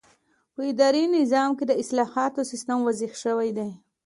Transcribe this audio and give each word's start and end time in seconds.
په 0.53 0.61
اداري 0.71 1.03
نظام 1.17 1.49
کې 1.57 1.65
د 1.67 1.71
اصلاحاتو 1.81 2.47
سیسټم 2.51 2.79
واضح 2.83 3.11
شوی 3.23 3.49
دی. 3.57 3.69